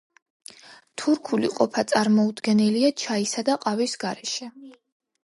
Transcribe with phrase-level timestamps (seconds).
[1.01, 4.49] თურქული ყოფა წარმოუდგენელია ჩაისა და ყავის გარეშე.